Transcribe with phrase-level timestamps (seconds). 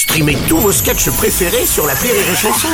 [0.00, 2.68] Streamez tous vos sketchs préférés sur la Rire et Chanson.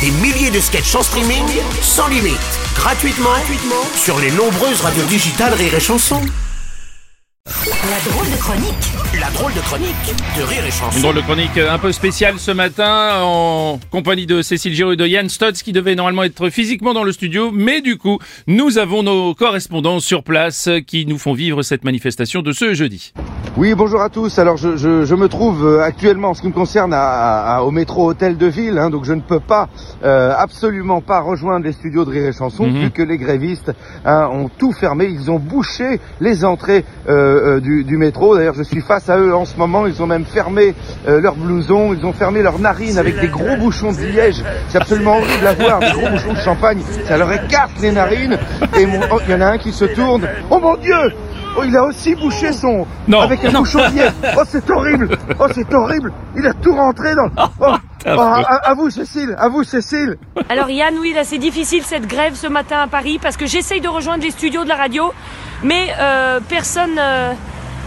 [0.00, 1.44] Des milliers de sketchs en streaming,
[1.82, 2.40] sans limite,
[2.74, 6.18] gratuitement, gratuitement sur les nombreuses radios digitales Rire et Chanson.
[7.44, 10.96] La drôle de chronique La drôle de chronique de Rire et Chanson.
[10.96, 14.96] Une drôle de chronique un peu spéciale ce matin en compagnie de Cécile Giroud et
[14.96, 18.78] de Yann Stotz qui devait normalement être physiquement dans le studio, mais du coup, nous
[18.78, 23.12] avons nos correspondants sur place qui nous font vivre cette manifestation de ce jeudi.
[23.58, 24.38] Oui, bonjour à tous.
[24.38, 27.62] Alors, je, je, je me trouve euh, actuellement, en ce qui me concerne, à, à-
[27.62, 29.68] au métro Hôtel de Ville, hein, donc je ne peux pas,
[30.04, 32.80] euh, absolument pas rejoindre les studios de Rire et Chanson, Mhm.
[32.84, 33.70] vu que les grévistes
[34.06, 35.04] hein, ont tout fermé.
[35.04, 38.34] Ils ont bouché les entrées euh, du, du métro.
[38.36, 39.86] D'ailleurs, je suis face à eux en ce moment.
[39.86, 40.74] Ils ont même fermé
[41.06, 44.42] euh, leurs blousons, ils ont fermé leurs narines avec des gros bouchons de liège.
[44.68, 46.78] C'est absolument horrible à voir, des gros bouchons de champagne.
[47.06, 48.38] Ça leur écarte les narines.
[48.80, 50.26] Et mon- oh, il y en a un qui se tourne.
[50.50, 50.96] Oh mon Dieu
[51.56, 53.20] Oh, il a aussi bouché son Non.
[53.20, 54.12] avec un bouchon de liège.
[54.38, 55.08] Oh, c'est horrible.
[55.38, 56.12] Oh, c'est horrible.
[56.36, 57.28] Il a tout rentré dans.
[57.60, 57.66] Oh,
[58.16, 59.36] oh, à, à vous, Cécile.
[59.38, 60.16] À vous, Cécile.
[60.48, 63.80] Alors Yann, oui, là c'est difficile cette grève ce matin à Paris parce que j'essaye
[63.80, 65.12] de rejoindre les studios de la radio,
[65.62, 67.32] mais euh, personne, euh,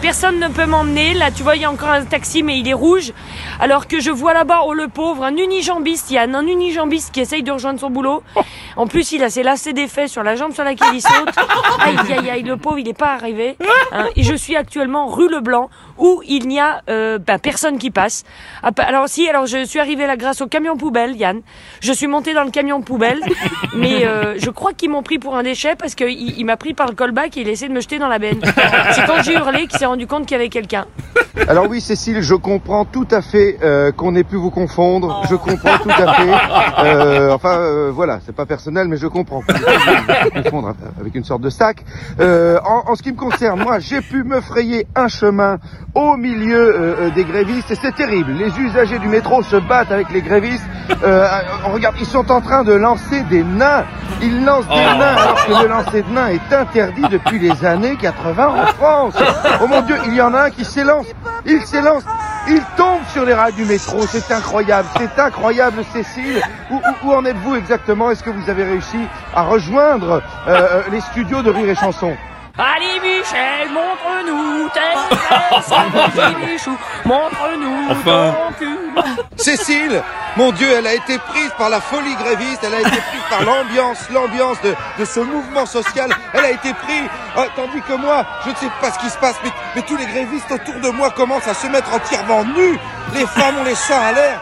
[0.06, 1.16] personne ne peut m'emmener.
[1.16, 3.12] Là, tu vois, il y a encore un taxi, mais il est rouge.
[3.60, 7.42] Alors que je vois là-bas, oh le pauvre, un unijambiste, Yann, un unijambiste qui essaye
[7.42, 8.22] de rejoindre son boulot.
[8.76, 11.34] En plus, il a ses lacets d'effet sur la jambe sur laquelle il saute.
[11.80, 13.58] Aïe, aïe, aïe, le pauvre, il n'est pas arrivé.
[13.92, 14.06] hein.
[14.16, 18.26] Et je suis actuellement rue Leblanc où il n'y a euh, bah, personne qui passe.
[18.62, 21.42] Ah, pa- Alors si, alors je suis arrivée là grâce au camion poubelle, Yann.
[21.82, 23.22] Je suis montée dans le camion poubelle,
[23.76, 26.74] mais euh, je crois qu'ils m'ont pris pour un déchet parce qu'il il, m'a pris
[26.74, 28.42] par le callback et il essaie de me jeter dans la benne.
[28.92, 30.86] C'est quand j'ai hurlé qu'il s'est rendu compte qu'il y avait quelqu'un.
[31.48, 35.24] Alors oui, Cécile, je comprends tout à fait euh, qu'on ait pu vous confondre.
[35.30, 36.26] Je comprends tout à fait.
[36.86, 39.40] Euh, enfin, euh, voilà, c'est pas personnel, mais je comprends.
[40.36, 41.84] vous confondre avec une sorte de sac.
[42.20, 45.58] Euh, en, en ce qui me concerne, moi, j'ai pu me frayer un chemin
[45.96, 48.34] au milieu euh, euh, des grévistes et c'est terrible.
[48.34, 50.66] Les usagers du métro se battent avec les grévistes.
[51.04, 51.28] Euh,
[51.66, 53.86] on regarde, ils sont en train de lancer des nains.
[54.22, 57.96] Ils lancent des nains alors que le lancer de nains est interdit depuis les années
[57.96, 59.16] 80 en France.
[59.64, 61.06] Oh mon Dieu, il y en a un qui s'élance.
[61.46, 62.04] Il s'élance.
[62.48, 64.06] Il tombe sur les rails du métro.
[64.08, 64.88] C'est incroyable.
[64.98, 66.42] C'est incroyable, Cécile.
[66.70, 68.12] Où, où- où en êtes-vous exactement?
[68.12, 69.00] Est-ce que vous avez réussi
[69.36, 72.16] à rejoindre euh, euh, les studios de Rire et Chanson?
[72.58, 74.80] Allez Michel, montre-nous tes
[77.06, 78.34] montre-nous Enfin.
[78.34, 78.78] ton cul.
[79.36, 80.02] Cécile,
[80.38, 83.44] mon Dieu, elle a été prise par la folie gréviste, elle a été prise par
[83.44, 88.26] l'ambiance, l'ambiance de, de ce mouvement social, elle a été prise, Ah, tandis que moi,
[88.46, 90.90] je ne sais pas ce qui se passe, mais, mais tous les grévistes autour de
[90.90, 92.78] moi commencent à se mettre entièrement nus,
[93.14, 94.42] les femmes ont les seins à l'air,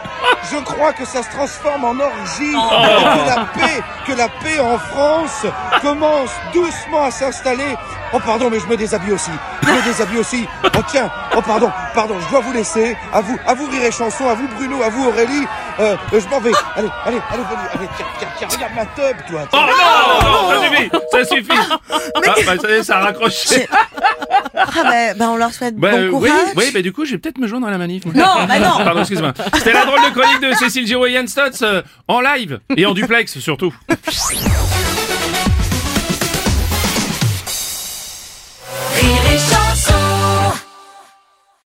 [0.50, 4.60] je crois que ça se transforme en orgie, et que la paix, que la paix
[4.60, 5.46] en France
[5.80, 7.76] commence doucement à s'installer.
[8.12, 9.30] Oh pardon, mais je me déshabille aussi.
[9.62, 10.46] Je me déshabille aussi.
[10.64, 12.96] Oh tiens, oh pardon, pardon, je dois vous laisser.
[13.12, 15.46] À vous, à vous rire et chanson, à vous Bruno, à vous Aurélie.
[15.80, 16.52] Euh, euh, je m'en vais.
[16.76, 19.48] Allez, allez, allez, venez, allez, tiens, tiens, tiens, regarde ma tub, toi.
[19.52, 21.52] Oh non, non, ça suffit, ça suffit.
[22.26, 23.66] Ah, bah, ça y est, ça a raccroché.
[24.56, 26.52] Ah bah, bah, on leur souhaite Bah, bon euh, oui, courage.
[26.56, 28.04] oui, bah du coup, je vais peut-être me joindre à la manif.
[28.06, 28.84] Non, bah non.
[28.84, 29.32] Pardon, excuse-moi.
[29.54, 32.86] C'était la drôle de chronique de Cécile Giroud et Yann Stotz euh, en live et
[32.86, 33.74] en duplex surtout.